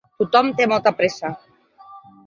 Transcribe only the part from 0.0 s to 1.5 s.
Tothom té molta pressa.